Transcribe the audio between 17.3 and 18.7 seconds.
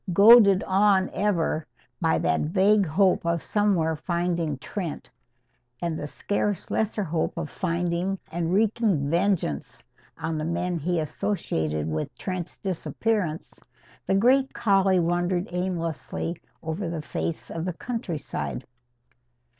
of the countryside.